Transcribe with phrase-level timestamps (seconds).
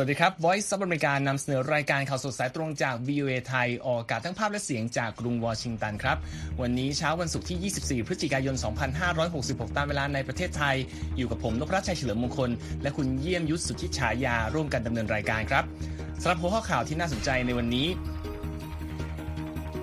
[0.00, 6.16] สวัสดีครับ Voice of America นำเสนอรายการข่าวสดสายตรงจาก VOA ไทย ออกอากาศทั้งภาพและเสียงจากกรุงวอชิงตันครับ
[6.60, 8.54] วันนี้เช้าวันศุกร์ที่ 24 พฤศจิกายน
[9.16, 10.76] 2566 ตามเวลาในประเทศไทย
[11.16, 12.50] อยู่กับผมนพรัชชัยเฉลิมมงคล
[12.82, 15.64] และคุณเยี่ยมยุทธสุทธิฉายา ร่วมกันดำเนินรายการครับ
[16.22, 17.88] สำหรับหัวข้อข่าวที่น่าสนใจในวันนี้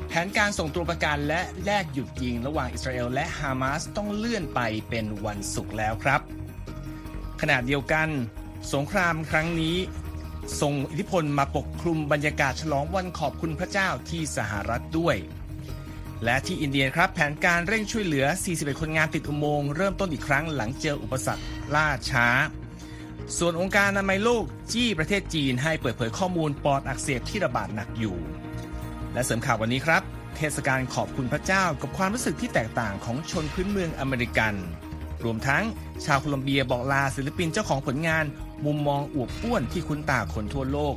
[0.08, 6.22] แผนการส่งตัวประกันและแลกหยุดยิงระหว่างอิสราเอลและฮามาสต้องเลื่อนไปเป็นวันศุกร์แล้วครับ
[7.42, 8.10] ขณะเดียวกัน
[8.74, 9.78] สงครามครั้งนี้
[10.62, 15.16] ส่งอิทธิพลมาปกคลุมบรรยากาศฉลองวันขอบคุณพระเจ้าที่สหรัฐด้วย
[16.24, 21.44] และที่อินเดียครับแผนการเร่งช่วยเหลือ 41 คนงานติดอุโมงค์เริ่มต้นอีกครั้งหลังเจออุปสรรค
[21.76, 22.28] ล่าช้า
[23.38, 28.18] ส่วนองค์การอนามัยโลกจี้ประเทศจีนให้เปิดเผยข้อมูลปอดอักเสบที่ระบาดหนักอยู่
[29.14, 30.02] และเสริมข่าววันนี้ครับ
[30.38, 34.54] เทศกาลขอบคุณพระเจ้ากับความรู้สึกที่แตกต่างของชนพื้นเมืองอเมริกัน
[35.24, 35.64] รวมทั้ง
[36.06, 38.26] ชาวโคลอมเบียบอกลาศิลปินเจ้าของผลงาน
[38.66, 40.96] มุมมองอวบอ้วนที่คุ้นตาคนทั่วโลก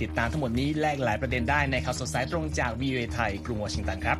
[0.00, 4.18] ติดตามทั้งหมดนี้แลกหลายประเด็นได้ในข่าวสดสายตรงจากวีเอไทยกรุงวอชิงตันครับ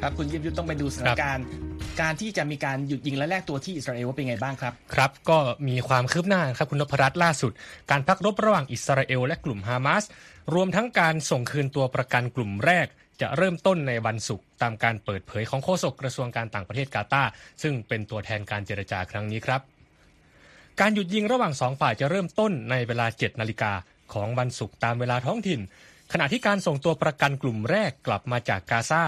[0.00, 1.46] ครับคุณยิบยุทธต้องไปดูสถานการณ์
[2.00, 7.52] การที่จะมีการหยุดยิงและแลกตัวที่อิสราเอลว่าเป็นไงบ้างครับ ครับก็มีความคืบหน้าครับคุณนพรัตน์ล่าสุด
[7.90, 10.04] การพักรบระหว่างอิสราเอลและกลุ่มฮามาส
[10.54, 12.86] รวมทั้งการส่งคืนตัวประกันกลุ่มแรก
[13.20, 17.30] จะเริ่มต้นในวันศุกร์ตามการเปิดเผยของโฆษกกระทรวงการต่างประเทศกาตาร์
[17.62, 19.60] ซึ่งเป็นตัวแทนการเจรจาครั้งนี้ครับ
[20.80, 23.72] การหยุดยิงระหว่างสองฝ่ายจะเริ่มต้นในเวลา 7 นาฬิกา
[24.12, 25.60] ของวันศุกร์ตามเวลาท้องถิ่น
[26.12, 29.02] ขณะที่การส่งตัวประกันกลุ่มแรกกลับมาจากกาซา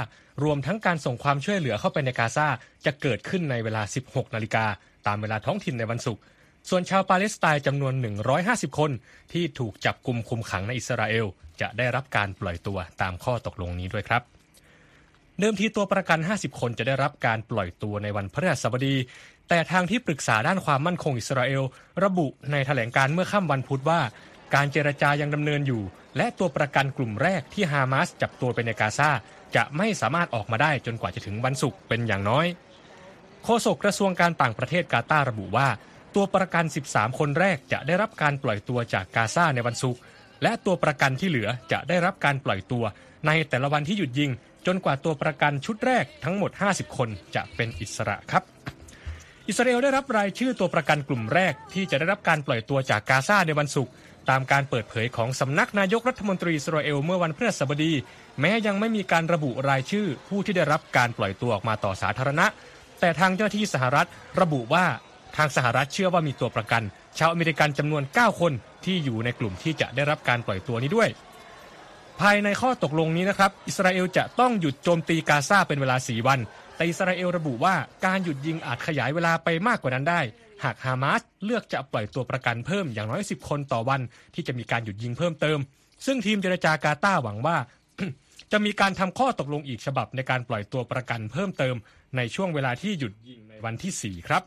[0.44, 2.47] รวมทั้งการส่งความช่วยเหลือเข้าไปในกาซา
[2.84, 4.64] จะเกิดขึ้นในเวลา 16 นาฬิกา
[5.06, 6.22] ตามเวลาท้องถิ่นในวันศุกร์
[6.69, 7.94] ส่วนชาวปาเลสไตน์จำนวน
[8.36, 8.91] 150 คน
[9.33, 11.27] ที่ถูกจับกลุ่มคุมขังในอิสราเอล
[11.61, 14.22] จะได้รับการปล่อยตัวตามข้อตกลงนี้ด้วยครับ
[15.38, 18.97] เดิมทีตัวประกัน 50 คนจะได้รับการปล่อยตัวในวันพฤหัสบดี
[19.48, 21.62] แต่ทางที่ปรึกษาด้านความมั่นคงอิสราเอล
[22.04, 24.00] ระบุในแถลงการเมื่อค่ำวันพุธว่า
[24.54, 25.82] การเจรจายังดำเนินอยู่
[26.16, 29.10] และตัวประกันกลุ่มแรกที่ฮามาสจับตัวไปในกาซา
[29.56, 32.47] จะไม่สามารถออกมาได้จนกว่าจะถึงวันศุกร์เป็นอย่างน้อย
[33.44, 35.69] โฆษกกระทรวงการต่างประเทศกาตาร์ระบุว่า
[36.15, 40.00] ตัวประกัน 13 คนแรกจะได้รับการปล่อยตัวจากกาซาในวันศุกร์
[40.42, 42.84] และตัวประกันที่เหลือจะได้รับการปล่อยตัว
[43.26, 44.30] ในแต่ละวันที่หยุดยิง
[44.66, 48.42] จนกว่าตัวประกันชุดแรกทั้งหมด 50 คนจะเป็นอิสระครับ
[49.48, 53.92] อิสราเอลได้รับรายชื่อตัวประกันกลุ่มแรก ที่จะได้รับการปล่อยตัวจากกาซาในวันศุกร์
[54.30, 57.92] ตามการเปิดเผยของสำนักนายกรัฐมนตรีอิสราเอลเมื่อวันพฤหัสบดี
[58.40, 62.46] แม้ยังไม่มีการระบุรายชื่อผู้ที่ได้รับการปล่อยตัวออกมาต่อสาธารณะ
[63.00, 64.08] แต่ทางเจ้าหน้าที่สหรัฐ
[64.40, 64.84] ระบุว่า
[65.36, 66.82] ทางสหรัฐเชื่อว่ามีตัวประกัน
[67.18, 68.52] ชาวอเมริกันจำนวน 9 คน
[68.84, 71.08] ที่อยู่ในกลุ่มที่จะได้รับการปล่อยตัวนี้ด้วย
[72.20, 76.38] ภายในข้อตกลงนี้นะครับอิสราเอลจะต้องหยุดโจมตีกาซาเป็นเวลา 4 วัน
[76.76, 77.74] แต่อิสราเอลระบุว่า
[78.06, 80.20] การหยุดยิงอาจขยายเวลาไปมากกว่านั้นได้
[80.64, 84.00] หากฮามาสเลือกจะปล่อยตัวประกันเพิ่มอย่างน้อย 10 คนต่อวัน
[84.34, 85.58] ที่จะมีการหยุดยิงเพิ่มเติม
[86.06, 87.56] ซึ่งทีมเจรจากาตาหวังว่า
[88.52, 91.76] จะมีการทำข้อตกลงอีกฉบับในการปล่อยตัวประกันเพิ่มเติม
[92.16, 94.42] ในช่วงเวลาที่หยุดยิงในวันที่ 4 ครับ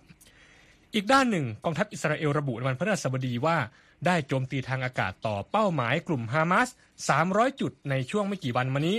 [0.93, 3.57] อีกด้านหนึ่งกองทัพอิสราเอลระบุในวันพฤหัสบดีว่า
[4.05, 6.69] ได้โจมตีทางอากาศต่อเป้าหมายกลุ่มฮามาส
[7.13, 8.97] 300 จุดในช่วงไม่กี่วันมานี้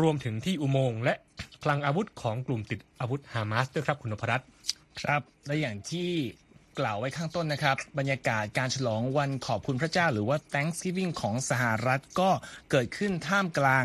[0.00, 1.14] รวมถึงที่อุโมงค์และ
[1.62, 4.48] คลังอาวุธของกลุ่มติดอาวุธฮามาสด้วยครับคุณนพรัตน์
[5.00, 6.10] ครับ และอย่างที่
[6.78, 12.30] กล่าวไว้ข้างต้นนะครับ บรรยากาศการฉลองวันขอบคุณพระเจ้า หรือว่า Thanksgiving ของสหรัฐก็
[12.70, 13.84] เกิดขึ้นท่ามกลาง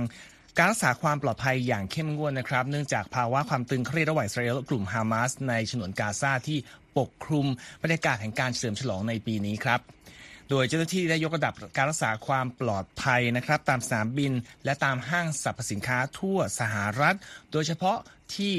[0.57, 6.57] การรักษาความปลอดภัยอย่างเข้มงวดนะครับ เนื่องจากภาวะความตึงเครียดระหว่างอิสราเอลและกลุ่มฮามาสในฉนวนกาซาที่
[6.97, 7.47] ปกคลุม
[7.83, 9.79] บรรยากาศแห่งการเฉลิมฉลองในปีนี้ครับ
[10.49, 14.33] โดยเจ้าหน้าที่ได้ยกระดับการรักษาความปลอดภัยนะครับ ตามสนามบิน
[14.65, 17.15] และตามห้างสรรพสินค้าทั่วสหรัฐ
[17.51, 17.97] โดยเฉพาะ
[18.35, 18.53] ที่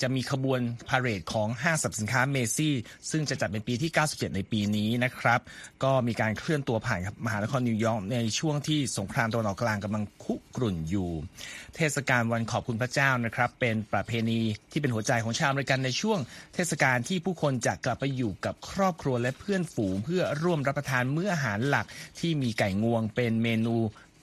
[0.00, 2.74] จะมีขบวนพาเหรดของห้างสรรพสินค้าเมซี่
[3.10, 5.40] ซึ่งจะจัดเป็นปีที่ 97 ในปีนี้นะครับ
[5.84, 11.10] ก็มีการเคลื่อนตัวผ่านมหานครนิวยอร์กในช่วงที่สงครามตะวันออกกลางกำลังคุกรุ่นอยู่
[11.76, 14.40] เทศกาลวันขอบคุณพระเจ้านะครับ เป็นประเพณี
[14.72, 16.18] ที่เป็นหัวใจของชาวอเมริกันในช่วง
[16.54, 21.86] เทศกาลที่ผู้คนจะกลับไปอยู่กับครอบครัวและเพื่อนฝูง เพื่อร่วมรับประทานมื้ออาหารหลัก
[22.20, 23.76] ที่มีไก่งวงเป็นเมนู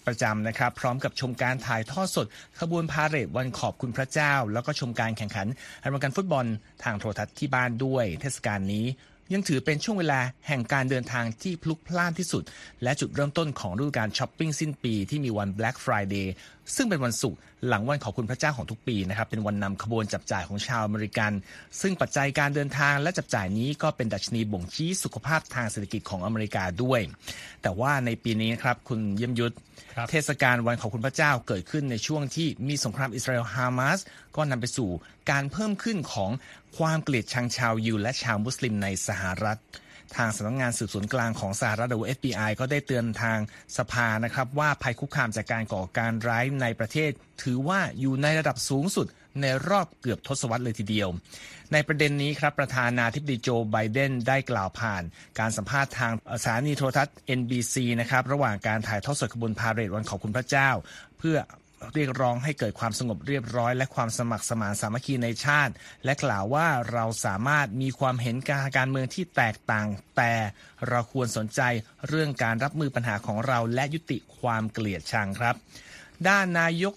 [0.08, 2.26] ประจำนะครับ พร้อมกับชมการถ่ายทอดสด
[2.60, 5.48] ขบวนพาเหรดวันขอบคุณพระเจ้า แล้วก็ชมการแข่งขัน
[5.84, 6.46] อเมริกันฟุตบอล
[6.84, 8.86] ทางโทรทัศน์ที่บ้านด้วย เทศกาลนี้
[9.34, 12.44] ยังถือเป็นช่วงเวลาแห่งการเดินทางที่พลุกพล่านที่สุด
[12.84, 16.28] และจุดเริ่มต้นของฤดูกาลช้อปปิ้งสิ้นปีที่มีวัน Black Friday
[16.76, 17.38] ซึ่งเป็นวันศุกร์
[17.68, 21.32] หลังวันขอบคุณพระเจ้าของทุกปีนะครับเป็นวันนำขบวนจับจ่ายของชาวอเมริกัน
[21.82, 27.02] ซึ่งปัจจัยการเดินทางและจับจ่ายนี้ก็เป็นดัชนีบ่งชี้สุขภาพทางเศรษฐกิจของอเมริกาด้วย
[27.62, 29.56] แต่ว่าในปีนี้ครับคุณเยี่ยมยุทธ
[29.96, 34.00] ครับเทศกาลวันขอบคุณพระเจ้าเกิดขึ้นในช่วงที่มีสงครามอิสราเอลฮามาส
[34.36, 34.90] ก็นำไปสู่
[35.32, 36.32] การเพิ่มขึ้นของ
[36.78, 39.60] ความเกลียดชังชาวยิวและชาวมุสลิมในสหรัฐ
[40.18, 43.40] ทางสำนักงงานสืบสวนกลางของสหรัฐหรือ FBI ก็ได้เตือนทาง
[43.78, 47.12] สภานะครับ ว่าภัยคุกคามจากการก่อการร้ายในประเทศ
[47.44, 49.08] ถือว่าอยู่ในระดับสูงสุด
[49.42, 51.10] ในรอบเกือบทศวรรษเลยทีเดียว
[51.74, 55.04] ในประเด็นนี้ครับประธานาธิบดีโจไบเดนได้กล่าวผ่าน
[55.40, 60.70] การสัมภาษณ์ทางสถานีโทรทัศน์ NBC นะครับระหว่างการถ่ายทอดสดขบวนพาเหรดวันขอบคุณพระเจ้า
[61.20, 61.38] เพื่อ
[61.94, 65.74] เรียกร้องให้เกิดความสงบเรียบร้อย และความสมัครสมานสามัคคีในชาติ
[66.06, 69.88] และกล่าวว่าเราสามารถมีความเห็นการการเมืองที่แตกต่าง
[70.18, 70.34] แต่
[70.88, 71.62] เราควรสนใจ
[72.08, 75.56] เรื่องการรับมือปัญหาของเราและยุติความเกลียดชังครับ
[76.28, 76.94] ด้านนายก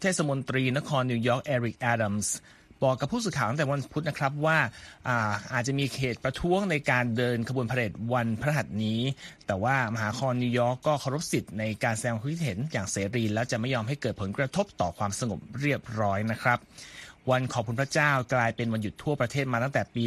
[0.00, 2.36] เทศมนตรีนครนิวยอร์กเอริกแอดัมส์
[2.82, 4.58] บอกกับผู้สื่อข่าวตั้งแต่วันพุธนะครับว่า
[5.08, 9.00] อาอาจจะมีเหตุประท้วงในการเดินขบวนพาเหรดวันพฤหัสนี้
[9.46, 16.60] แต่ว่ามหานครนิวยอร์กก็เคารพสิทธิ์ในการแสดงความคิดเห็นอย่างเสรี และจะไม่ยอมให้เกิดผลกระทบต่อความสงบเรียบร้อยนะครับ
[17.32, 20.02] วันขอบคุณพระเจ้ากลายเป็นวันหยุดทั่วประเทศมาตั้งแต่ปี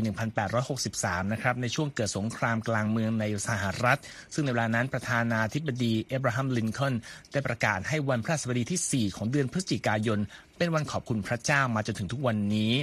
[0.63, 3.99] 1863 นะครับ ในช่วงเกิดสงครามกลางเมืองในสหรัฐ
[4.33, 6.93] ซึ่งในเวลานั้นประธานาธิบดีเอบราฮัม ลินคอล์น
[7.31, 10.19] ได้ประกาศให้วันพฤหัสบดีที่ 4 ของเดือนพฤศจิกายน
[10.59, 12.73] เป็นวันขอบคุณพระเจ้ามาจนถึงทุกวันนี้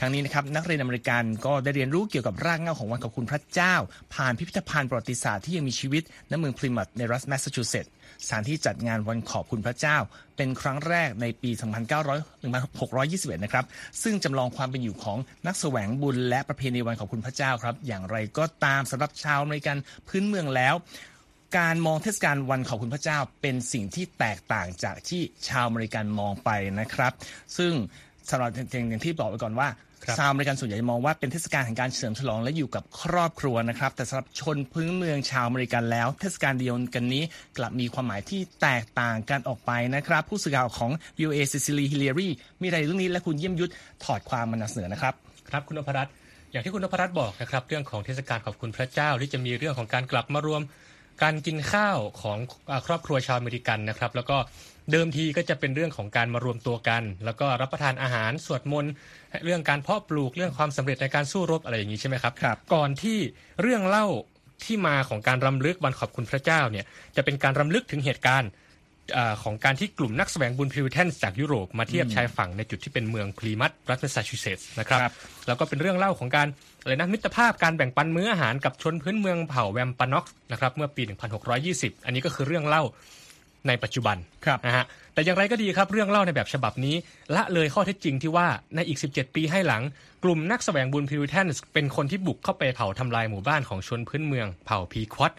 [0.00, 3.74] ทั้งนี้นะครับนักเรียนอเมริกันก็ได้เรียนรู้เกี่ยวกับรากเหง้าของวันขอบคุณพระเจ้า
[4.14, 7.92] ผ่านพิพิธภัณฑ์ประวัติศาสตร์ที่ยังมีชีวิตณเมืองพลีมัธในรัฐแมสซาชูเซตส์
[8.26, 9.96] สถานที่จัดงานวันขอบคุณพระเจ้า
[10.36, 11.50] เป็นครั้งแรกในปี
[12.46, 13.64] 2621 นะครับ
[14.02, 19.76] ซึ่งจำลองความเป็นอยู่ของนักแสวงบุญและประเพณีวันขอบคุณพระเจ้าครับ อย่างไรก็ตามสำหรับชาวอเมริกัน
[20.08, 20.74] พื้นเมืองแล้ว
[21.58, 26.50] การมองเทศกาลวันขอบคุณพระเจ้าเป็นสิ่งที่แตกต่างจากที่ชาวอเมริกันมองไป
[26.80, 27.12] นะครับ
[27.56, 27.72] ซึ่ง
[28.30, 28.56] สำหรับอ
[28.92, 29.68] ย่างที่บอกไว้ก่อนว่า
[30.18, 37.22] ชาวอเมริกันส่วนใหญ่มองว่าเป็นเทศกาลแห่งการเฉลิมฉลองและอยู่กับครอบครัวนะครับ แต่สำหรับชนพื้นเมืองชาวอเมริกันแล้ว เทศกาลเดียวกันนี้
[37.58, 42.28] กลับมีความหมายที่แตกต่างกันออกไปนะครับ ผู้สื่อข่าวของ VOA เซซิลีฮิลเลรี
[42.62, 43.72] มีรายงานเรื่องนี้และคุณเยี่ยมยุทธ
[44.04, 45.14] ถอดความมานำเสนอนะครับ
[45.50, 46.12] ครับคุณนพรัตน์
[46.52, 50.62] อย่างที่คุณนพรัตน์บอกนะครับ เรื่องของเทศกาลขอบคุณพระเจ้าที่จะมีเรื่องของการกลับมารวม
[51.22, 52.38] การกินข้าวของ
[52.86, 54.36] ครอบครัวชาวอเมริกันนะครับ แล้วก็
[54.92, 58.92] เดิมทีก็จะเป็นเรื่องของการมารวมตัวกัน แล้วก็รับประทานอาหารสวดมนต์
[59.44, 63.18] เรื่องการเพาะปลูกเรื่องความสำเร็จในการสู้รบอะไรอย่างนี้ใช่ไหมครับครับก่อนที่
[63.62, 64.06] เรื่องเล่า
[64.64, 66.84] ที่มาของการรำลึกวันขอบคุณพระเจ้าเนี่ย
[67.16, 68.50] จะเป็นการรำลึกถึงเหตุการณ์
[69.42, 75.12] ของการที่กลุ่มนักแสวงบุญพิวเทนจากยุโรปมาเทียบชายฝั่งในจุดที่เป็นเมืองพลีมัตรัฐแมสซาชูเซตส์นะครับรบ
[75.46, 76.48] แล้วก็เป็นเรื่องเล่าของการ
[76.86, 81.02] อะไรนะมิตรภาพการแบ่งปันมื้ออาหารกับชนพื้นเมืองเผ่าแวมปานอกนะครับเมื่อปี
[81.54, 82.82] 1620 อันนี้ก็คือเรื่องเล่า
[83.66, 84.16] ในปัจจุบัน
[84.66, 84.84] นะฮะ
[85.14, 86.94] แต่อย่างไรก็ดีครับเรื่องเล่าในแบบฉบับนี้
[87.36, 89.82] ละเลยข้อเท็จจริงที่ว่าในอีก 17 ปีให้หลัง
[90.24, 95.32] กลุ่มนักแสวงบุญพิวเทนเป็นคนที่บุกเข้าไปเผาทำลายหมู่บ้านของชนพื้นเมือง เผ่าพีควอต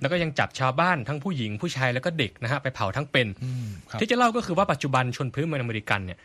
[0.00, 3.26] แล้วก็ยังจับชาวบ้านทั้งผู้หญิงผู้ชายแล้วก็เด็กนะฮะไปเผาทั้งเป็น
[4.00, 6.18] ที่จะเล่าก็คือว่าปัจจุบันชนพื้นเมืองอเมริกันเนี่ย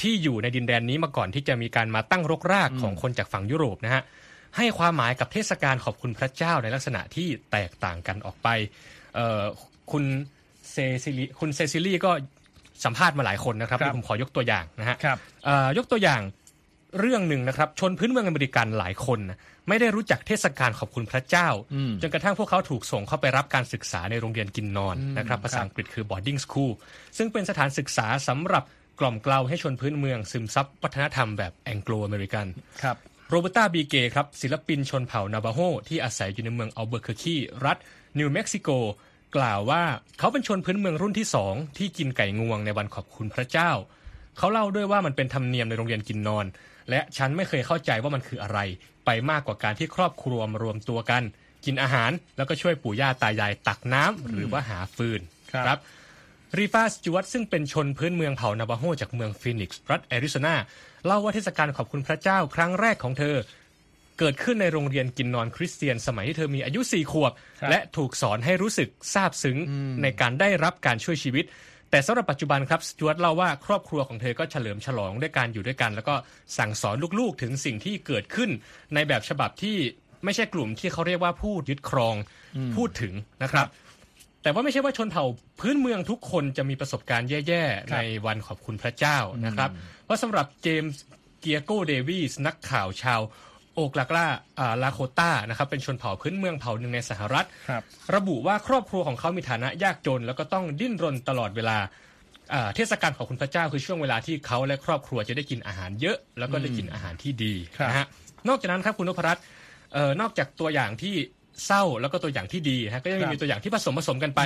[0.00, 4.02] ที่อยู่ในดินแดนนี้มาก่อนที่จะมีการมาตั้งรกรากของคนจากฝั่งยุโรปนะฮะ
[4.56, 8.48] ให้ความหมายกับเทศกาลขอบคุณพระเจ้าในลักษณะที่แตกต่างกันออกไป
[9.92, 10.04] คุณ
[10.70, 12.10] เซซิลีคุณเซซิลีก็
[12.84, 14.96] สัมภาษณ์มาหลายคนนะครับผมขอยกตัวอย่างนะฮะ
[15.78, 16.20] ยกตัวอย่าง
[17.00, 19.20] เรื่องหนึ่งนะครับ ชนพื้นเมืองอเมริกันหลายคน
[19.68, 21.48] ไม่ได้รู้จักเทศกาลขอบคุณพระเจ้า
[22.02, 26.72] จนกระทั่งพวกเขาถูกส่งเข้าไปรับการศึกษาในโรงเรียนกินนอนนะครับ ภาษาอังกฤษคือ boarding school
[27.16, 28.62] ซึ่งเป็นสถานศึกษาสำหรับ
[29.00, 32.46] กล่อมเกลาให้ชนพื้นเมืองซึมซับวัฒนธรรมแบบแองโกลอเมริกัน
[32.82, 32.96] ครับ
[33.28, 37.76] โรเบอร์ตาบีเกครับศิลปินชนเผ่านาวาโฮที่อาศัยอยู่ในเมืองอัลเบอร์เคอร์คีรัฐ
[38.18, 38.68] นิวเม็กซิโก
[39.36, 39.82] กล่าวว่า
[40.18, 43.70] เขาเป็นชนพื้นเมืองรุ่นที่สองที่กินไก่งวงในวันขอบคุณพระเจ้า
[44.38, 46.46] เขาเล่าด้วยว่ามันเป็นธรรมเนียมในโรงเรียนกินนอน
[46.90, 48.58] และฉันไม่เคยเข้าใจว่ามันคืออะไร
[49.06, 51.22] ไปมากกว่าการที่ครอบครัวมารวมตัวกัน
[51.64, 55.20] กินอาหารแล้วก็ช่วยปู่ย่าตายายตักน้ำหรือว่าหาฟืน
[55.66, 55.97] ครับรี
[56.72, 60.54] ฟาสจวตซึ่งเป็นชนพื้นเมืองเผ่านาวาโฮจากเมืองฟินิกส์รัฐแอริโซนา
[61.06, 63.36] เล่าว่าเทศกาลขอบคุณพระเจ้าครั้งแรกของเธอ
[64.18, 67.32] เกิดขึ้นในโรงเรียนกินนอนคริสเตียนสมัยที่เธอมีอายุสี่ขวบ
[67.70, 69.58] และถูกสอนให้รู้สึกซาบซึ้ง
[70.02, 71.44] ในการได้รับการช่วยชีวิต
[71.90, 76.14] แต่สำหรับปัจจุบันครับสจวตเล่าว่าครอบครัวของเธอก็เฉลิมฉลองด้วยการอยู่ด้วยกัน แล้วก็
[76.58, 78.50] สั่งสอนลูกๆถึงสิ่งที่เกิดขึ้น
[78.94, 79.76] ในแบบฉบับที่
[80.24, 82.14] ไม่ใช่กลุ่มที่เขาเรียกว่าผู้ยึดครอง
[82.76, 83.12] พูดถึง
[83.42, 83.66] นะครับ
[84.48, 85.24] แต่ว่าไม่ใช่ว่าชนเผ่า
[85.60, 89.70] พื้นเมืองทุกคนจะมีประสบการณ์แย่ๆ ในวันขอบคุณพระเจ้านะครับ
[90.04, 91.02] เพราะสำหรับเจมส์
[91.40, 93.20] เกียโกเดวิสนักข่าวชาว
[93.74, 94.26] โอกลากลา
[94.82, 97.72] ลาโคต้านะครับเป็นชนเผ่าพื้นเมืองเผ่าหนึ่งในสหรัฐร
[98.14, 101.78] ระบุว่าครอบครัวของเขามีฐานะยากจน แล้วก็ต้องดิ้นรนตลอดเวลา
[102.74, 107.54] เทศกาลของคุณพระเจ้าคือช่วงเวลาที่เขาและครอบครัวจะได้กินอาหารเยอะ แล้วก็ได้กินอาหารที่ดี
[107.90, 108.06] นะฮะ
[108.48, 109.44] นอกจากนั้นครับคุณนพรัตน์
[110.20, 111.14] นอกจากตัวอย่างที่
[111.66, 114.40] เศร้าแล้วก็ตัวอย่างที่ดีฮะก็ยังมีตัวอย่างที่ผสมผสมกันไป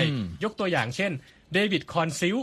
[0.45, 1.13] ยกตัวอย่างเช่น
[1.53, 2.37] เดวิดคอนซิล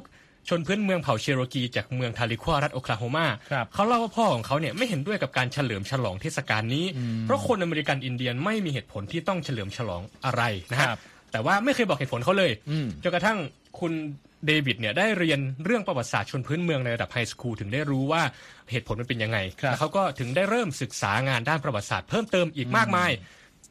[0.50, 6.86] ชนพื้นเมืองเผ่าเชโรกีจากเมืองทาเลควารัฐโอคลาโฮมาครับเขาเล่าว่าพ่อของเขาเนี่ยไม่เห็นด้วยกับการเฉลิมฉลองเทศกาลนี้
[7.26, 11.00] เพราะคนอเมริกันอินเดียนไม่มีเหตุผลที่ต้องเฉลิมฉลองอะไรนะฮะครับ
[11.32, 13.38] แต่ว่าไม่เคยบอกเหตุผลเขาเลยอืมจนกระทั่ง
[13.80, 13.94] คุณ
[14.48, 18.22] เดวิดเนี่ยได้เรียนเรื่องประวัติศาสตร์ชนพื้นเมืองในระดับ high school ถึงได้รู้ว่า
[18.72, 23.12] เหตุผลมันเป็นยังไงครับแล้วเขาก็ถึงได้เริ่มศึกษางานด้านประวัติศาสตร์เพิ่มเติมอีกมากมาย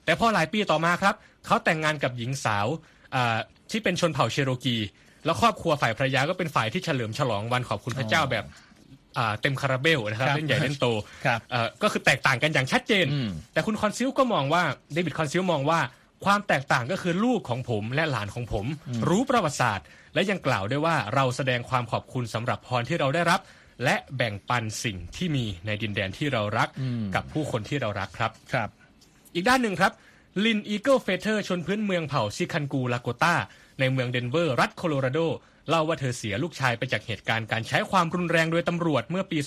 [0.08, 1.14] แต่พอหลายปีต่อมาครับ
[1.46, 2.66] เขาแต่งงานกับหญิงสาว
[3.14, 3.36] อ่า
[3.70, 4.76] ที่เป็นชนเผ่าเชโรกี
[5.24, 8.44] แล้วครอบครัวฝ่ายภรรยาก็เป็นฝ่ายที่เฉลิมฉลองวันขอบคุณพระเจ้าแบบ
[9.18, 10.86] อ่าเต็มคาราเบลนะครับครับเล่นใหญ่เล่นโต
[11.26, 14.62] ครับเอ่อก็คือแตกต่างกันอย่างชัดเจนอืมแต่คุณคอนซิลก็มองว่า
[14.92, 15.80] เดวิดคอนซิลมองว่า
[16.24, 18.66] ความแตกต่างก็คือลูกของผมและหลานของผม
[19.08, 23.40] รู้ประวัติศาสตร์ และยังกล่าวด้วยว่าเราแสดงความขอบคุณสำหรับพรที่เราได้รับ
[23.84, 26.68] และแบ่งปันสิ่งที่มีในดินแดนที่เรารัก
[27.14, 28.68] กับผู้คนที่เรารักครับครับ
[29.38, 29.92] อีกด้านหนึ่งครับ
[30.44, 33.34] ลินอีเกิลเฟเธอร์ชนพื้นเมืองเผ่าชิคันกูลาโกตา
[33.80, 35.18] ในเมืองเดนเวอร์ รัฐโคโลราโด
[35.68, 39.38] เล่าว่าเธอเสียลูกชายไปจากเหตุการณ์การใช้ความรุนแรงโดยตำรวจเมื่อปี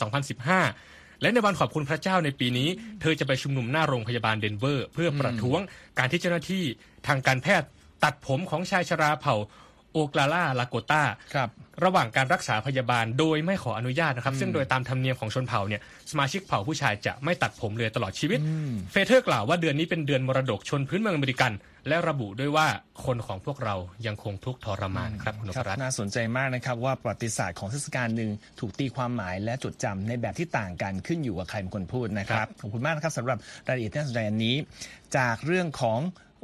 [0.58, 2.70] 2015 และในวันขอบคุณพระเจ้าในปีนี้
[3.02, 5.60] เธอจะไปชุมนุมหน้าโรงพยาบาลเดนเวอร์ เพื่อประท้วง
[5.98, 6.64] การที่เจ้าหน้าที่
[7.08, 7.68] ทางการแพทย์
[8.04, 9.36] ตัดผมของชายชราเผ่า
[9.94, 11.04] โอกลาลาลาโกตา
[11.36, 11.50] ครับ
[11.84, 15.82] ระหว่างการรักษาพยาบาลโดยไม่ขออนุญาตนะครับ ซึ่งโดยตามธรรมเนียมของชนเผ่าเนี่ย
[16.12, 18.40] สมาชิกเผ่าผู้ชายจะไม่ตัดผมเลยตลอดชีวิต
[18.92, 21.52] เฟเธอร์กล่าวว่าเดือนนี้เป็นเดือนมรดกชนพื้นเมืองอเมริกัน
[21.88, 22.68] และระบุด้วยว่า
[23.06, 23.76] คนของพวกเรา
[24.08, 28.30] ยังคงทุกข์ทรมานครับคุณนคพรัตน์น่าสนใจมากนะครับว่าประวัติศาสตร์ของเทศกาลหนึ่ง
[28.60, 34.56] ถูกตีความหมายและจดจำในแบบที่ต่างกันขึ้นอยู่กับใครเป็นคนพูดนะครับขอบคุณมากนะครับสำหรับรายละเอียดที่น่าสนใจอันนี้
[35.18, 36.00] จากเรื่องของ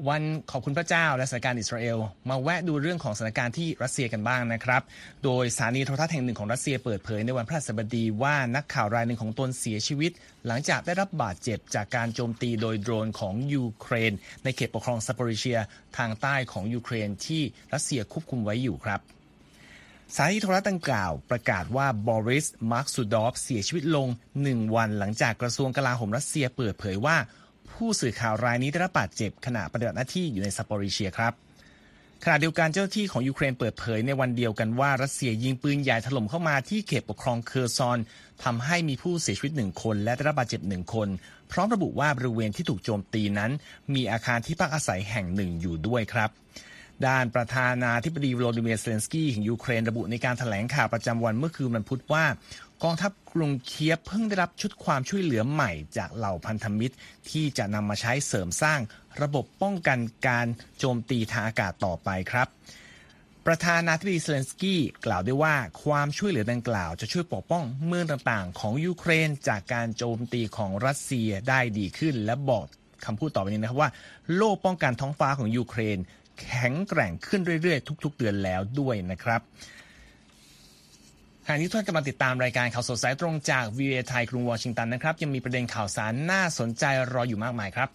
[0.10, 1.98] วันขอบคุณพระเจ้าและสถานการณ์อิสราเอล
[2.30, 4.82] มาแวะดูเรื่องของสถานการณ์ที่รัสเซียกันบ้างนะครับ
[5.24, 10.12] โดยสถานีโทรทัศน์แห่งหนึ่งของรัสเซียเปิดเผยในวันพฤหัสบดีว่านักข่าวรายหนึ่งของตนเสียชีวิต
[10.48, 14.14] หลังจากได้รับบาดเจ็บจากการโจมตีโดยโดรนของยูเครน
[14.44, 15.60] ในเขตปกครองซาปอริเชีย
[15.98, 17.42] ทางใต้ของยูเครนที่
[17.74, 19.00] รัสเซียควบคุมไว้อยู่ครับ
[20.14, 24.08] สถานีโทรทัศน์ดังกล่าวประกาศว่าบอริส มาร์คซูดอฟเสียชีวิตลง
[24.44, 27.18] 1 วันหลังจากกระทรวงกลาโหมรัสเซียเปิดเผยว่า
[27.72, 31.34] ผู้สื่อข่าวรายนี้ได้รับบาดเจ็บขณะปฏิบัติหน้าที่อยู่ในซาปอริเชียครับ
[32.24, 38.00] ขณะเดียวกันเจ้าหน้าที่ของยูเครนเปิดเผยในวันเดียวกันว่ารัสเซียยิงปืนใหญ่ถล่มเข้ามาที่เขตปกครองเคอร์ซอน
[38.44, 41.08] ทำให้มีผู้เสียชีวิตหนึ่งคน และได้รับบาดเจ็บหนึ่งคน
[41.52, 43.52] พร้อมระบุว่าบริเวณที่ถูกโจมตีนั้น
[43.94, 46.30] มีอาคารที่พักอาศัยแห่งหนึ่งอยู่ด้วยครับ
[47.08, 52.26] ด้านประธานาธิบดีโวลดิเมียร์เซเลนสกี้ของยูเครนระบุในการแถลงข่าวประจำวันเมื่อคืนวันพุธว่า
[52.84, 56.96] กองทัพกรุงเคียฟเพิ่งได้รับชุดความช่วยเหลือใหม่จากเหล่าพันธมิตร
[57.30, 58.80] ที่จะนำมาใช้เสริมสร้าง
[59.22, 60.48] ระบบป้องกันการ
[60.80, 62.48] โจมตีทางอากาศต่อไปครับ
[63.46, 72.66] ประธานาธิบดีเซเลนสกี้กล่าวด้วยว่าความช่วยเหลือดังกล่าวจะช่วยปกป้องเมืองต่างๆ ของยูเครนจากการโจมตีของรัสเซียได้ดีขึ้น และบอก
[73.06, 73.90] คำพูดต่อไปนี้นะครับว่า
[74.34, 75.98] โล่ป้องกันท้องฟ้าของยูเครน
[76.42, 79.42] แข็งแกร่งขึ้นเรื่อยๆ ทุก ๆ เดือนแล้วด้วยนะครับ
[81.50, 87.90] หากที่ท่านกำลังติดตามรายการข่าวสดสายตรงจาก VOA ไทยกรุงวอชิงตันนะครับ ยังมีประเด็นข่าวสารน่าสนใจรออยู่มากมายครับ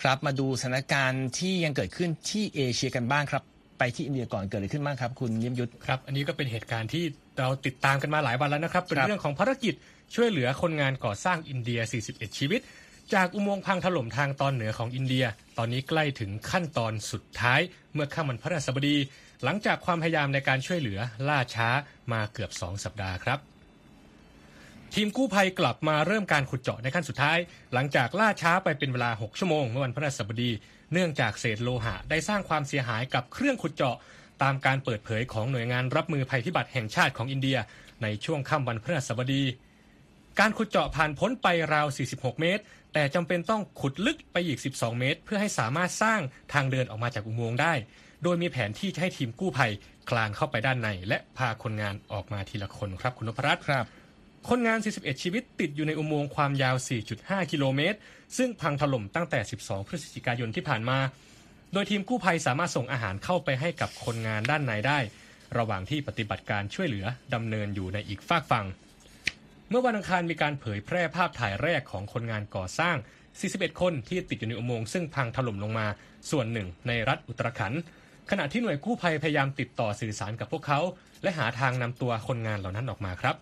[0.00, 3.42] ครับมาดูสถานการณ์ที่ยังเกิดขึ้นที่เอเชียกันบ้างครับ
[3.78, 7.04] ไปที่อินเดียก่อนเกิดอะไรขึ้นบ้างครับ คุณเยี่ยมยุทธครับ อันนี้ก็เป็นเหตุการณ์ที่
[7.38, 9.74] เราติดตามกันมาหลายวันแล้วนะครับ เป็นครับเรื่องของภารกิจ
[10.14, 12.60] ช่วยเหลือคนงานก่อสร้างอินเดีย 41 ชีวิต
[13.14, 15.24] จากอุโมงค์พังถล่มทางตอนเหนือของอินเดีย
[15.58, 17.60] ตอนนี้ใกล้ถึงขั้นตอนสุดท้าย
[17.94, 18.96] เมื่อค่ำวันพฤหัสบดี
[19.44, 20.98] หลังจากความพยายามในการช่วยเหลือ
[21.28, 21.68] ล่าช้า
[22.12, 23.38] มาเกือบ 2 สัปดาห์ครับ
[24.94, 27.38] ทีมกู้ภัยกลับมาเริ่มการขุดเจาะในขั้นสุดท้าย
[27.72, 30.50] หลังจากล่าช้าไปเป็นเวลา 6 ชั่วโมงเมื่อวันพฤหัสบดี
[30.92, 33.96] เนื่องจากเศษโลหะได้สร้างความเสียหายกับเครื่องขุดเจาะ
[34.42, 37.58] ตามการเปิดเผยของหน่วยงานรับมือภัยพิบัติแห่งชาติของอินเดีย
[38.02, 39.44] ในช่วงค่ำวันพฤหัสบดี
[40.40, 46.20] การขุดเจาะผ่านพ้นไปราว 46 เมตร แต่จำเป็นต้องขุดลึกไปอีก 12 เมตร เพื่อให้สามารถสร้าง
[46.52, 47.74] ทางเดินออกมาจากอุโมงค์ได้
[48.22, 49.72] โดยมีแผนที่จะให้ทีมกู้ภัย
[50.08, 53.84] คลานเข้าไปด้านใน และพาคนงานออกมาทีละคนครับคุณนพรัตน์ครับ
[54.48, 56.76] คนงาน 41 ชีวิตติดอยู่ในอุโมงค์ความยาว
[57.12, 57.98] 4.5 กิโลเมตร
[58.36, 60.98] ซึ่งพังถล่มตั้งแต่ 12 พฤศจิกายนที่ผ่านมา
[61.72, 64.98] โดยทีมกู้ภัยสามารถส่งอาหารเข้าไปให้กับคนงานด้านในได้
[65.58, 68.66] ระหว่างที่ปฏิบัติการช่วยเหลือดำเนินอยู่ในอีกฝากฝั่ง
[69.70, 72.96] เมื่อวันอังคารมีการเผยแพร่ภาพถ่ายแรกของคนงานก่อสร้าง
[73.38, 75.86] 41 คนที่ติดอยู่ในอุโมงค์ซึ่งพังถล่มลงมา
[76.30, 77.80] ส่วนหนึ่งในรัฐอุตรขันธ์
[78.30, 80.80] ขณะที่หน่วยกู้ภัยพยายามติดต่อสื่อสารกับพวกเขา
[81.22, 83.36] และหาทางนำตัวคนงานเหล่านั้นออกมาครับ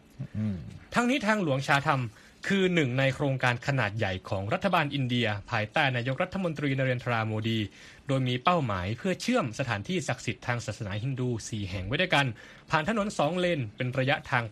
[0.95, 2.01] ทั้งนี้ทางหลวงชาธรรม
[2.51, 7.61] คือหนึ่งในโครงการขนาดใหญ่ของรัฐบาลอินเดีย ภายใต้นายกรัฐมนตรีนเรนทราโมดี
[8.09, 12.27] โดยมีเป้าหมายเพื่อเชื่อมสถานที่ศักดิ์สิทธิ์ทางศาสนาฮินดู 4 แห่งไว้ด้วยกัน
[12.71, 14.45] ผ่านถนน 2 เลน เป็นระยะทาง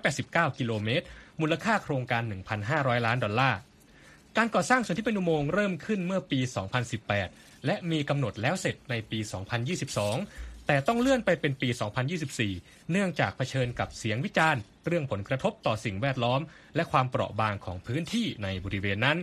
[0.00, 1.06] 889 กิโลเมตร
[1.40, 2.22] มูลค่าโครงการ
[2.64, 3.58] 1,500 ล้านดอลลาร์
[4.36, 6.40] การก่อสร้างส่วนที่เป็นอุโมงค์เริ่มขึ้นเมื่อปี
[7.02, 9.18] 2018 และมีกำหนดแล้วเสร็จในปี
[9.92, 11.68] 2022 แต่ต้องเลื่อนไปเป็นปี
[12.30, 16.40] 2024 เนื่องจากเผชิญกับเสียงวิจารณ์ เรื่องผลกระทบต่อสิ่งแวดล้อม
[16.76, 19.18] และความเปราะบางของพื้นที่ในบริเวณนั้น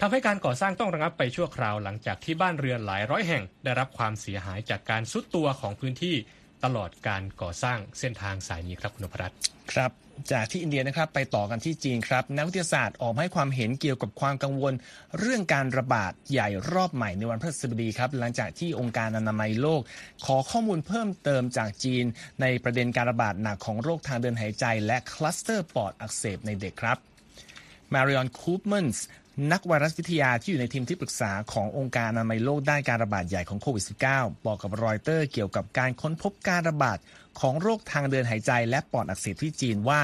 [0.00, 6.16] ทำให้การก่อสร้างต้องระงับไปชั่วคราวหลังจากที่บ้านเรือนหลายร้อยแห่ง ได้รับความเสียหายจากการซุดตัวของพื้นที่
[6.64, 9.38] ตลอดการก่อสร้างเส้นทางสายนี้ครับคุณนพรัตน์
[9.72, 14.72] ครับ จากที่อินเดียนะครับไปต่อกันที่จีนครับ นักวิทยาศาสตร์ออกมาให้ความเห็นเกี่ยวกับความกังวล
[15.18, 19.80] เรื่องการระบาดใหญ่รอบใหม่ในวันพฤหัสบดีครับ หลังจากที่องค์การอนามัยโลก
[20.24, 22.04] ขอข้อมูลเพิ่มเติมจากจีน
[22.40, 26.98] ในประเด็นการระบาดหนักของโรคทางเดินหายใจ และคลัสเตอร์ปอดอักเสบในเด็กครับ
[27.94, 29.06] มาริออนคูปเมนส์
[29.52, 36.98] นักไวรัสวิทยาที่อยู่ในทีมที่ปรึกษาขององค์การอนามัยโลกด้านการระบาดใหญ่ของโควิด -19 บอกกับรอยเตอร์เกี่ยวกับการค้นพบการระบาด
[37.40, 40.00] ของโรคทางเดินหายใจและปอดอักเสบที่จีนว่า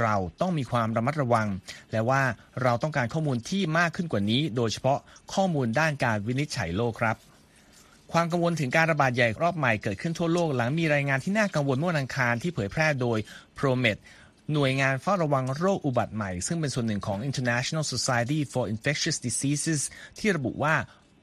[0.00, 1.48] เราต้องมีความระมัดระวัง
[1.92, 2.22] และว่า
[2.62, 4.98] เราต้องการข้อมูลที่มากขึ้นกว่านี้ โดยเฉพาะ
[5.34, 7.16] ข้อมูลด้านการวินิจฉัยโรคครับ
[8.12, 13.18] ความกังวลถึงการระบาดใหญ่รอบใหม่เกิดขึ้นทั่วโลกหลังมีรายงานที่น่ากังวลเมื่อวันอังคารที่เผยแพร่โดย
[13.58, 13.98] ProMed
[14.52, 19.80] หน่วยงานเฝ้าระวังโรคอุบัติใหม่ ซึ่งเป็นส่วนหนึ่งของ International Society for Infectious Diseases
[20.18, 20.74] ที่ระบุว่า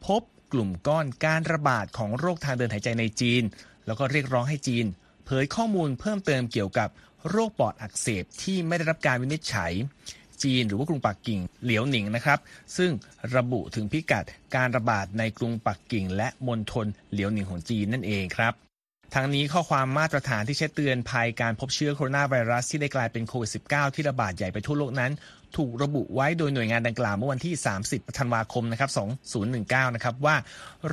[0.05, 0.21] พบ
[0.53, 3.43] กลุ่มก้อนการระบาดของโรคทางเดินหายใจในจีน
[3.85, 4.85] แล้วก็เรียกร้องให้จีน
[5.25, 6.89] เผยข้อมูลเพิ่มเติมเกี่ยวกับ
[7.29, 9.73] โรคปอดอักเสบที่ไม่ได้รับการวินิจฉัย
[10.43, 12.39] จีนหรือว่ากรุงปักกิ่งเหลียวหนิงนะครับ
[12.77, 12.91] ซึ่ง
[13.35, 18.68] ระบุถึงพิกัดการระบาดในกรุงปักกิ่ง และมณฑลเหลียวหนิงของจีนนั่นเองครับ
[19.15, 25.11] ทั้งนี้ข้อความมาตรฐานที่ใช้เตือนภัยการพบเชื้อโคโรนาไวรัสที่ได้กลายเป็นโควิด -19 ที่ระบาดใหญ่ไปทั่วโลกนั้น
[25.57, 27.53] ถูกระบุไว้โดยหน่วยงานดังกล่าวเมื่อวันที่
[27.85, 28.89] 30 ธันวาคมนะครับ
[29.87, 30.35] 2019 นะครับว่า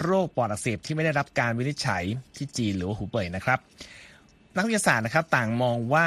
[0.01, 2.03] โรคปอดอักเสบที่ไม่ได้รับการวินิจฉัย
[2.37, 3.59] ที่จีนหรือว่าหูเป่ยนะครับ
[4.57, 6.07] นักวิทยาศาสตร์นะครับต่างมองว่า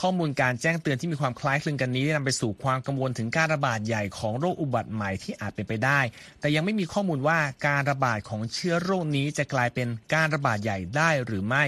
[0.00, 6.00] ข้อมูลการแจ้งเตือนที่มีความคล้ายคลึงกันนี้ได้นำไปสู่ความกังวลถึงการระบาดใหญ่ของโรคอุบัติใหม่ที่อาจเป็นไปได้
[6.40, 11.64] แต่ยังไม่มีข้อมูลว่าการระบาดของเชื้อโรคนี้จะกลายเป็นการระบาดใหญ่ได้หรือไม่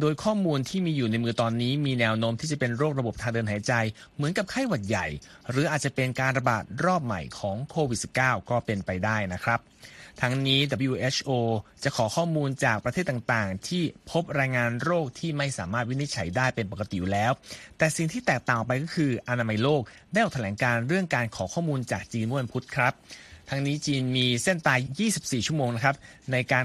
[0.00, 3.72] โดยข้อมูลที่มีอยู่ในมือตอนนี้ มีแนวโน้มที่จะเป็นโรคระบบทางเดินหายใจ
[4.14, 5.06] เหมือนกับไข้หวัดใหญ่
[5.50, 9.60] หรืออาจจะเป็นการระบาดรอบใหม่ของโควิด -19 ก็เป็นไปได้นะครับ
[10.20, 11.30] ทั้งนี้ WHO
[11.84, 17.32] จะขอข้อมูลจากประเทศต่างๆ ที่พบรายงานโรคที่ไม่สามารถวินิจฉัยได้เป็นปกติอยู่แล้ว
[17.78, 22.92] แต่สิ่งที่แตกต่างไปก็คืออนามัยโลกได้ออกแถลงการเรื่องการขอข้อมูลจากจีนเมื่อวันพุธครับ
[23.50, 24.80] ทั้งนี้จีนมีเส้นตาย
[25.12, 25.96] 24 ชั่วโมงนะครับ
[26.32, 26.64] ในการ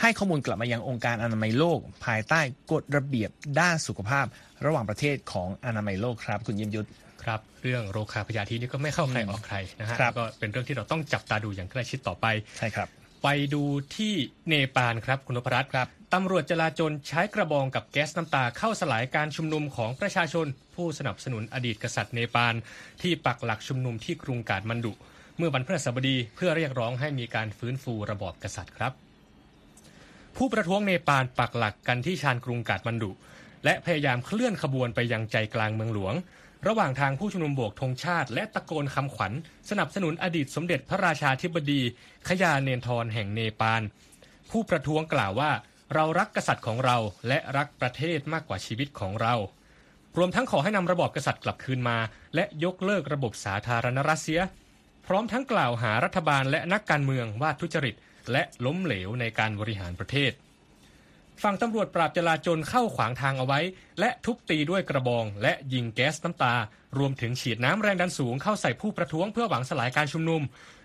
[0.00, 2.40] ให้ข้อมูลกลับมายังองค์การอนามัยโลก ภายใต้
[2.72, 4.26] กฎระเบียบด้านสุขภาพ
[4.64, 6.88] ระหว่างประเทศของอนามัยโลกครับ คุณยิมยุทธ
[7.24, 12.26] ครับเรื่องโรคาพยาธินี่ก็ไม่เข้าใครออกใครนะฮะก็เป็นเรื่องที่เราต้องจับตาดูอย่างใกล้ชิดต่อไป
[12.58, 12.88] ใช่ครับ
[13.22, 13.62] ไปดู
[13.96, 14.14] ที่
[14.48, 22.54] เนปาลครับคุณนพรัตน์ครับตำรวจจราจรใช้กระบองกับแก๊สน้ำตาเข้าสลายการชุมนุมของประชาชน ผู้สนับสนุนอดีตกษัตริย์เนปาล
[23.02, 24.92] ที่ปักหลักชุมนุมที่กรุงกาดมันดุ
[25.38, 28.92] เมื่อวันพฤหัสบดีเพื่อเรียกร้องให้มีการฟื้นฟูระบอบกษัตริย์ครับ
[30.36, 33.10] ผู้ประท้วงเนปาลปักหลักกันที่ชานกรุงกาดมันดุ
[33.64, 36.14] และพยายามเคลื่อนขบวนไปยังใจกลางเมืองหลวง
[36.68, 39.32] ระหว่างทางผู้ชุมนุมโบกธงชาติ และตะโกนคำขวัญ
[39.70, 41.80] สนับสนุนอดีตสมเด็จพระราชาธิบดี
[42.28, 43.82] ขยาเนนทรแห่งเนปาล
[44.50, 45.50] ผู้ประท้วงกล่าวว่า
[45.94, 46.96] เรารักกษัตริย์ของเรา
[47.28, 49.34] และรักประเทศมากกว่าชีวิตของเรา
[50.18, 51.98] รวมทั้งขอให้นำระบอบกษัตริย์กลับคืนมา
[52.34, 54.40] และยกเลิกระบบสาธารณรัฐเสีย
[55.06, 57.94] พร้อมทั้งกล่าวหารัฐบาลและนักการเมืองว่าทุจริต
[58.32, 60.32] และล้มเหลวในการบริหารประเทศ
[61.42, 63.60] ฝั่งตำรวจปราบจลาจลเข้าขวางทางเอาไว้
[64.00, 66.54] และทุบตีด้วยกระบอง และยิงแก๊สน้ำตา
[66.98, 70.42] รวมถึงฉีดน้ำแรงดันสูงเข้าใส่ผู้ประท้วงเพื่อหวังสลายการชุมนุม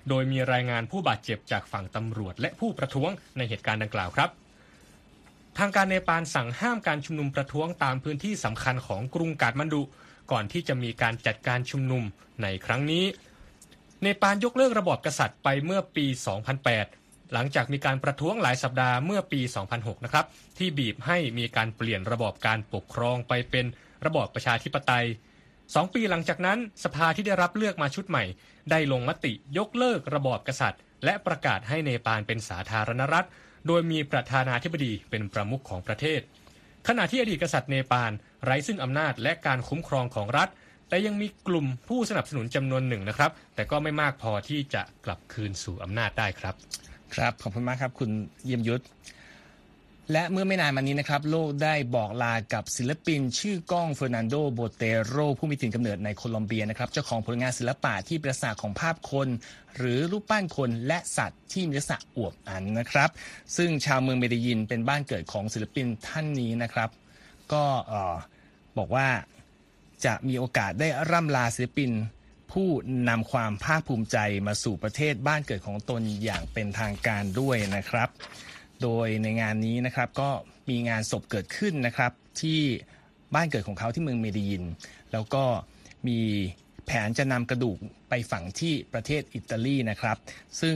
[0.10, 4.30] โดยมีรายงานผู้บาดเจ็บจากฝั่งตำรวจและผู้ประท้วงในเหตุการณ์ดังกล่าวครับ
[5.58, 9.82] ทางการเนปาลสั่งห้ามการชุมนุมประท้วงตามพื้นที่สำคัญของกรุงกาดมันดุ
[10.32, 12.04] ก่อนที่จะมีการจัดการชุมนุม
[12.42, 13.06] ในครั้งนี้
[14.02, 16.06] เนปาลยกเลิกระบอบกษัตริย์ไปเมื่อปี
[16.62, 19.42] 2008 หลังจากมีการประท้วงหลายสัปดาห์เมื่อปี
[19.74, 20.26] 2006 นะครับ
[20.58, 23.66] ที่บีบให้มีการเปลี่ยนระบอบการปกครองไปเป็น
[24.06, 25.06] ระบอบประชาธิปไตย
[25.76, 28.24] สองปีหลังจากนั้นสภาที่ได้รับเลือกมาชุดใหม่
[28.72, 33.28] ได้ลงมติยกเลิกระบอบกษัตริย์ และประกาศให้เนปาลเป็นสาธารณรัฐ
[33.68, 36.22] โดยมีประธานาธิบดีเป็นประมุขของประเทศ
[36.88, 38.12] ขณะที่อดีตกษัตริย์เนปาล
[38.44, 40.50] ไร้ซึ่งอำนาจและการคุ้มครองของรัฐ
[40.90, 46.56] แต่ยังมีกลุ่มผู้สนับสนุนจำนวนหนึ่งนะครับ แต่ก็ไม่มากพอที่จะกลับคืนสู่อำนาจได้ครับ
[47.14, 48.10] ครับ ขอบคุณมากครับ คุณ
[48.46, 48.84] เยี่ยมยุทธ
[50.12, 59.28] และเมื่อไม่นานมานี้นะครับ โลกได้บอกลากับศิลปิน ชื่อก้องเฟอร์นันโดโบเตโร ผู้มีถิ่นกำเนิดในโคลอมเบียนะครับ เจ้าของผลงานศิลปะที่ประสาทของภาพคน
[59.78, 63.10] หรือรูปปั้นคนและสัตว์ที่มีลักษณะอวบอันนะครับ
[63.58, 66.90] ซึ่งชาวเมืองเมดิยินเป็นบ้านเกิดของศิลปินท่านนี้นะครับ
[67.54, 67.64] ก็
[68.78, 69.08] บอกว่า
[70.06, 71.92] จะมีโอกาสได้ร่ำลาศิลปิน
[72.52, 72.70] ผู้
[73.10, 78.10] นำความภาคภูมิใจมาสู่ประเทศบ้านเกิดของตนอย่างเป็นทางการด้วยนะครับ
[78.82, 80.30] โดยในงานนี้นะครับก็
[80.70, 82.62] มีงานศพเกิดขึ้นนะครับที่
[83.36, 84.64] บ้านเกิดของเขาที่เมืองเมดิยิน
[85.12, 85.44] แล้วก็
[86.08, 86.20] มี
[86.86, 87.78] แผนจะนำกระดูก
[88.10, 90.18] ไปฝังที่ประเทศอิตาลีนะครับ
[90.62, 90.76] ซึ่ง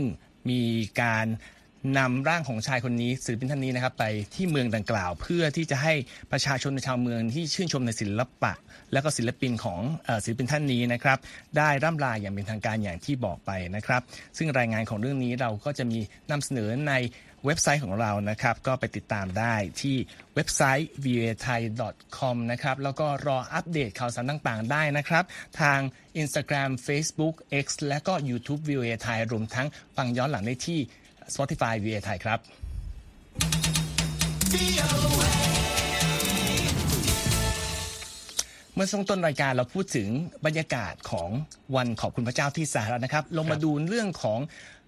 [0.50, 0.62] มี
[1.02, 1.26] การ
[1.98, 5.94] นำร่างของชายคนนี้ศิลปินท่านนี้นะครับไปที่เมืองดังกล่าว เพื่อที่จะให้
[6.32, 8.54] ประชาชนชาวเมืองที่ชื่นชมในศิลปะ
[8.94, 9.82] และก็ศิลปินของ
[10.24, 11.18] ศิลปินท่านนี้นะครับ
[11.58, 14.02] ได้ร่ำลาอย่างเป็นทางการอย่างที่บอกไปนะครับ
[14.38, 16.00] ซึ่งรายงานของเรื่องนี้เราก็จะมี
[16.32, 16.94] นำเสนอใน
[17.46, 19.96] เว็บไซต์ของเรานะครับ ก็ไปติดตามได้ที่
[20.36, 21.62] เว็บไซต์ v a t h a i
[22.18, 25.24] com นะครับ แล้วก็รออัปเดตข่าวสารต่างๆ ได้นะครับ
[25.62, 25.80] ทาง
[26.22, 30.80] Instagram Facebook X และก็ YouTube v a t h a i รวมทั้งฟังย้อนหลังได้ที่
[31.36, 32.40] Spotify v a t h a i ครับ
[38.76, 40.08] เมื่อช่วงต้นรายการเราพูดถึง
[40.46, 41.30] บรรยากาศของ
[41.76, 44.40] วันขอบคุณพระเจ้าที่สหรัฐนะครับ ลงมาดูเรื่องของ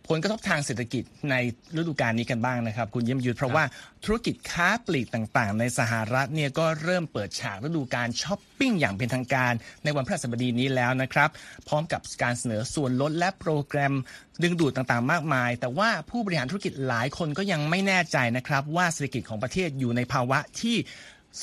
[0.08, 1.36] ผลกระทบทางเศรษฐกิจใน
[1.78, 3.64] ฤดูกาลนี้กันบ้างนะครับ คุณเยี่ยมยุทธเพราะว่า
[4.06, 11.30] ธุรกิจค้าปลีกต่างๆ ในสหรัฐเนี่ยก็เริ่มเปิดฉากฤดูการช้อปปิ้งอย่างเป็นทางการในวันพฤหัสบดีนี้แล้วนะครับ
[11.68, 13.94] พร้อมกับการเสนอส่วนลดและโปรแกรม
[14.44, 20.78] ดึงดูดต่างๆ มากมาย แต่ว่าผู้บริหารธุรกิจหลายคนก็ยังไม่แน่ใจนะครับว่าเศรษฐกิจของประเทศอยู่ในภาวะที่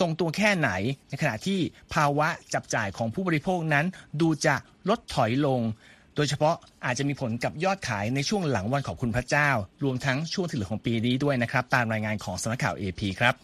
[0.00, 0.70] ทรงตัวแค่ไหน
[1.08, 1.58] ในขณะที่
[1.94, 3.86] ภาวะจับจ่ายของผู้บริโภคนั้น
[4.20, 4.54] ดูจะ
[4.88, 5.60] ลดถอยลง
[6.18, 6.54] โดยเฉพาะ
[6.86, 9.50] อาจจะมีผลกับยอดขายในช่วงหลังวันขอบคุณพระเจ้า
[9.84, 13.34] รวมทั้งช่วงที่เหลือของปีนี้ด้วยนะครับ ตามรายงานของสำนักข่าว AP ครับ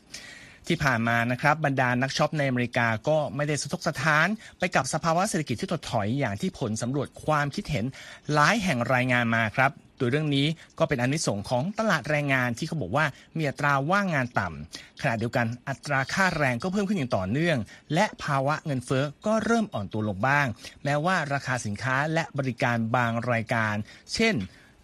[0.69, 4.27] ที่ผ่านมานะครับบรรดานักช็อปในอเมริกาก็ไม่ได้สะทกสะท้าน
[4.59, 7.85] ไปกับสภาวะเศรษฐกิจที่ถดถอยอย่างที่ผลสำรวจความคิดเห็น
[8.33, 10.47] หลายแห่งรายงานมาครับ โดยเรื่องนี้
[10.79, 17.59] ก็เป็นอนนิสงของตลาดแรงงานที่เขาบอกว่ามีอัตราว่างงานต่ำขณะเดียวกันอัตราค่าแรงก็เพิ่มขึ้นอย่างต่อเนื่อง
[17.95, 20.47] และภาวะเงินเฟ้อก็เริ่มอ่อนตัวลงบ้าง
[20.85, 23.75] แม้ว่าราคาสินค้าและบริการบางรายการ
[24.15, 24.35] เช่น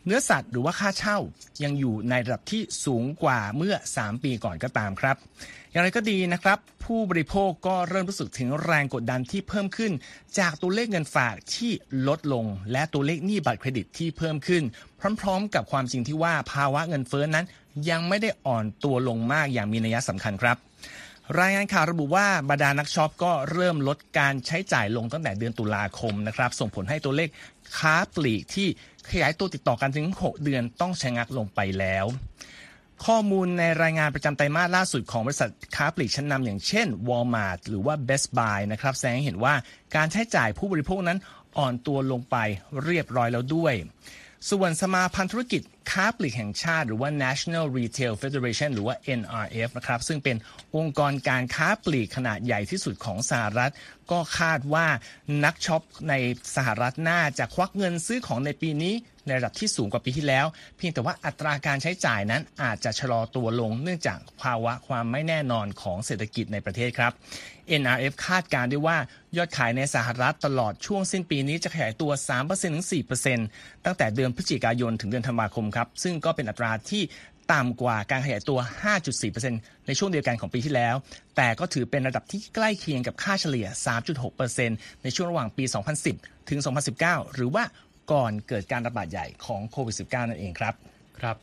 [0.07, 1.18] เนื้อสัตว์หรือว่าค่าเช่า
[1.62, 5.16] ยังอยู่ในระดับที่สูงกว่าเมื่อ 3 ปีก่อนก็ตามครับ
[5.73, 9.93] อย่างไรก็ดีนะครับ ผู้บริโภคก็เริ่มรู้สึกถึงแรงกดดันที่เพิ่มขึ้น
[10.39, 11.73] จากตัวเลขเงินฝากที่
[12.09, 14.63] ลดลง และตัวเลขหนี้บัตรเครดิตที่เพิ่มขึ้น
[15.21, 17.45] พร้อม ๆ กับความจริงที่ว่าภาวะเงินเฟ้อนั้น
[17.91, 20.57] ยังไม่ได้อ่อนตัวลงมากอย่างมีนัยสำคัญครับ
[21.41, 27.29] รายงานข่าวระบุว่าบรรดานักช็อปก็เริ่มลดการใช้จ่ายลงตั้งแต่เดือนตุลาคมนะครับส่งผลให้ตัวเลข
[27.79, 28.69] ค้าปลีกที่
[29.11, 32.07] ขยายตัวติดต่อกันถึง 6 เดือนต้องชะงักลงไปแล้ว
[33.07, 39.55] ข้อมูลในรายงานประจำไตรมาสล่าสุดของบริษัทค้าปลีกชั้นนำอย่างเช่น Walmart หรือว่า Best Buy นะครับแสดงให้เห็นว่า
[39.97, 41.19] การใช้จ่ายผู้บริโภคนั้น
[41.59, 42.37] อ่อนตัวลงไป
[42.85, 43.75] เรียบร้อยแล้วด้วย
[44.51, 50.37] ส่วนสมาพันธุรกิจค้าปลีกแห่งชาติ หรือว่า National Retail Federation หรือว่า NRF นะครับซึ่งเป็น
[50.77, 53.73] องค์กรการค้าปลีกขนาดใหญ่ที่สุดของสหรัฐ
[54.11, 54.87] ก็คาดว่า
[55.45, 56.15] นักช็อปใน
[56.57, 58.95] สหรัฐน่าจะควักเงินซื้อของในปีนี้
[59.31, 67.12] ในระดับที่สูงกว่าปีที่แล้ว เพียงแต่ว่าอัตราการใช้จ่ายนั้นอาจจะชะลอตัวลง เนื่องจากภาวะความไม่แน่นอนของเศรษฐกิจในประเทศครับ
[67.81, 68.97] NRF คาดการด้วยว่า
[69.37, 72.87] ยอดขายในสหรัฐตลอดช่วงสิ้นปีนี้จะขยายตัว 3%ถึง
[73.33, 77.03] 4%ตั้งแต่เดือนพฤศจิกายนถึงเดือนธันวาคมครับ ซึ่งก็เป็นอัตราที่
[77.53, 78.59] ต่ำกว่าการขยายตัว
[79.23, 80.95] 5.4%ในช่วงเดียวกันของปีที่แล้ว
[81.37, 83.66] แต่ก็ถือเป็นระดับที่ใกล้เคียงกับค่าเฉลี่ย
[84.35, 85.64] 3.6%ในช่วงระหว่างปี
[86.07, 86.61] 2010 ถึง
[86.97, 87.64] 2019 หรือว่า
[88.12, 90.75] ก่อนเกิดการระบาดใหญ่ของโควิด -19 นั่นเองครับ
[91.20, 91.37] ครับ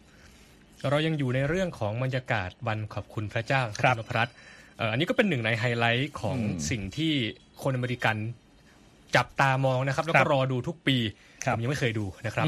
[0.89, 4.29] เรายังอยู่ในเรื่องของบรรยากาศวันขอบคุณพระเจ้าครับพรัต
[4.79, 6.37] อันนี้ก็เป็นหนึ่งในไฮไลท์ของ
[6.69, 7.13] สิ่งที่
[7.61, 8.17] คนอเมริกัน
[9.15, 10.97] จับตามองนะครับ แล้วก็รอดูทุกปี
[11.53, 12.45] ผมยังไม่เคยดูนะครับ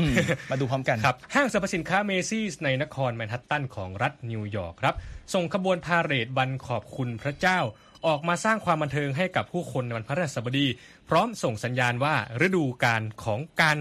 [0.52, 4.96] มาดูพร้อมกันครับห้างสรรพสินค้าเมซี่ในนครแมนฮัตตันของรัฐนิวยอร์กครับ
[5.34, 7.60] ส่งขบวนพาเหรดวันขอบคุณพระเจ้า
[8.08, 10.68] ออกมาสร้างความบันเทิงให้กับผู้คนในวันพฤหัสบดี
[11.10, 13.78] พร้อมส่งสัญญาณว่าฤดูกาลของการ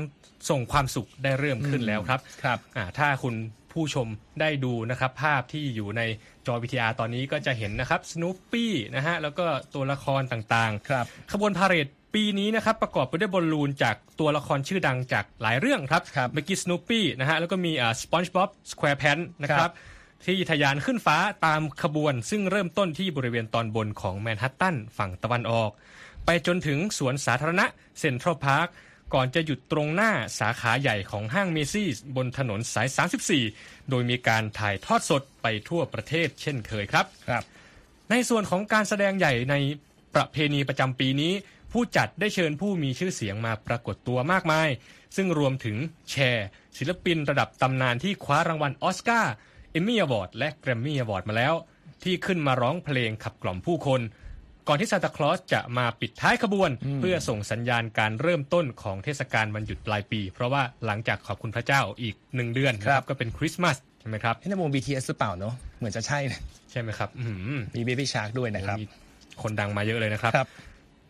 [0.50, 2.58] ส่งความสุขได้เริ่มขึ้นแล้วครับครับ
[2.98, 3.34] ถ้าคุณ
[3.72, 4.06] ผู้ชม
[4.40, 6.02] ได้ดูนะครับ ภาพที่อยู่ใน
[6.46, 19.70] จอวิทยาตอนนี้ก็จะเห็นนะครับสโนปปี้นะฮะแล้วก็ตัวละครต่างๆ ครับ ขบวนพาเหรดปีนี้นะครับประกอบไปด้วยบอลลูนจากตัวละครชื่อดังจากหลายเรื่องครับรบเมื่อกี้สโนปปี้นะฮะแล้วก็มีอ่าสปอนจ์บ๊อบสแควร์แพนนะครับ
[20.26, 25.70] ที่ทะยานขึ้นฟ้าตามขบวน ซึ่งเริ่มต้นที่บริเวณตอนบนของแมนฮัตตันฝั่งตะวันออก
[26.26, 27.66] ไปจนถึงสวนสาธารณะ
[27.98, 28.68] เซ็นทรัลพาร์ค
[29.14, 32.88] ก่อนจะหยุดตรงหน้าสาขาใหญ่ของห้างเมซี่บนถนนสาย
[33.38, 37.44] 34 โดยมีการถ่ายทอดสดไปทั่วประเทศเช่นเคยครับครับ
[38.10, 39.54] ในส่วนของการแสดงใหญ่ใน
[40.14, 41.32] ประเพณีประจำปีนี้
[41.72, 44.68] ผู้จัดได้เชิญผู้มีชื่อเสียงมาปรากฏตัวมากมาย
[45.16, 45.76] ซึ่งรวมถึง
[46.10, 46.46] แชร์
[46.78, 49.32] ศิลปินระดับตำนานที่คว้ารางวัลออสการ์
[49.72, 51.54] เอมมี่อวอร์ดและแกรมมี่อวอร์ดมาแล้ว
[52.02, 54.00] ที่ขึ้นมาร้องเพลงขับกล่อมผู้คน
[54.68, 68.86] ก่อนที่ซานตาคลอสจะมาปิดท้ายขบวน เพื่อส่งสัญญาณการเริ่มต้นของเทศกาลวันหยุดปลายปี เพราะว่าหลังจากขอบคุณพระเจ้าอีกหนึ่งเดือนนะครับก็เป็นคริสต์มาสใช่ไหมครับให้ในวง BTS หรือเปล่าเนาะเหมือนจะใช่นะใช่ไหมครับอื้อหือมี Baby Shark ด้วยนะครับมี
[69.42, 70.48] คนดังมาเยอะเลยนะครับครับ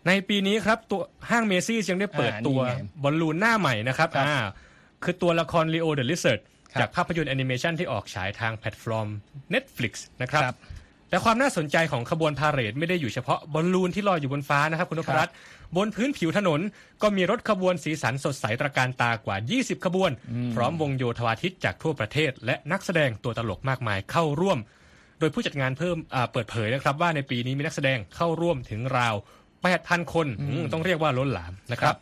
[0.06, 4.38] ในปีนี้ครับตัวห้างเมซี่ยังได้เปิดอ่าตัวนี่ไงบอลลูนหน้าใหม่นะครับครับอ่า
[5.04, 6.40] คือตัวละคร Leo the Lizard
[6.72, 9.08] ครับจากภาพยนตร์แอนิเมชันที่ออกฉายทางแพลตฟอร์ม
[9.54, 9.92] Netflix
[10.22, 10.56] นะครับครับ
[11.08, 15.34] แต่ความน่าสนใจของขบวนพาเหรดไม่ได้อยู่เฉพาะบอลลูนที่ลอยอยู่บนฟ้านะครับคุณนพรัตน์
[15.76, 16.60] บนพื้นผิวถนน
[17.02, 20.10] ก็มีรถขบวนสีสันสดใสตระการตากว่า 20 ขบวน
[20.54, 24.58] พร้อมวงโยธวาทิตจากทั่วประเทศ และนักแสดงตัวตลกมากมายเข้าร่วม
[25.18, 29.14] โดยผู้จัดงานเพิ่มอ่าเปิดเผยนะครับ ว่าในปีนี้มีนักแสดงเข้าร่วมถึงราว
[29.64, 31.94] 8,000 คนอืมต้องเรียกว่าล้นหลามนะครับ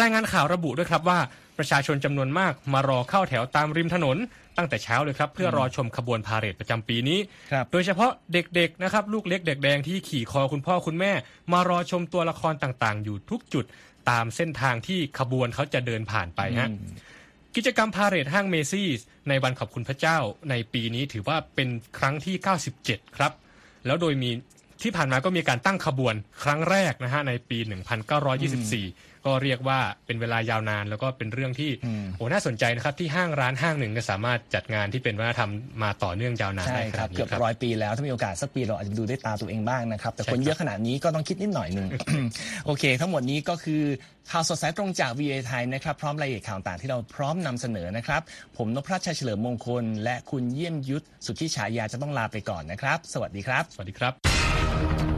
[0.00, 1.18] รายงานข่าวระบุด้วยครับว่า
[1.58, 4.16] ประชาชนจำนวนมากมารอเข้าแถวตามริมถนน
[4.58, 7.18] ตั้งแต่เช้าเลยครับเพื่อรอชมขบวนพาเหรดประจำปีนี้
[7.52, 11.12] ครับโดยเฉพาะเด็กๆนะครับลูกเล็กเด็กแดงที่ขี่คอคุณพ่อคุณแม่
[11.52, 13.64] มารอชมตัวละครต่างๆ อยู่ทุกจุด
[14.10, 16.68] ตามเส้นทางที่ขบวนเขาจะเดินผ่านไปฮะ
[17.56, 18.88] กิจกรรมพาเหรดห้างเมซี่
[19.28, 20.18] ในวันขอบคุณพระเจ้า
[20.50, 21.68] ในปีนี้ถือว่าเป็น
[21.98, 22.36] ครั้งที่
[22.76, 23.32] 97 ครับ
[23.86, 24.30] แล้วโดยมี
[24.82, 27.58] ที่ผ่านมาก็มีการตั้งขบวนครั้งแรกนะฮะในปี
[28.22, 31.70] 1924 ก็เรียกว่าเป็นเวลายาวนาน แล้วก็เป็นเรื่องที่
[32.16, 35.50] โอ้น่าสนใจนะครับที่ห้างร้านห้างหนึ่งจะสามารถจัดงานที่เป็นวัฒนธรรม
[35.82, 41.88] มาต่อเนื่องยาวนานใช่ได้ขครันาบดนี้เกือบครับร้อยปีแล้วถ้ามีโอกาสสักปีเราอาจจะดูด้วยตาตัวเองบ้างนะครับ แต่ใช่คนครับเยอะขนาดนี้ก็ต้องคิดนิดหน่อยหนึ่ง
[42.66, 43.82] โอเค ทั้งหมดนี้ก็คือ
[44.30, 48.22] ข่าวสดสายตรงจาก VA ไทยนะครับพร้อมรายละเอียดข่าวต่างที่เราพร้อมนำเสนอนะครับ
[48.56, 55.17] ผมนพรัชชัยเฉลิมมงคล และคุณเยี่ยมยุทธสุทธิฉายาจะต้องลาไปก่อนนะครับ สวัสดีครับ สวัสดีครับ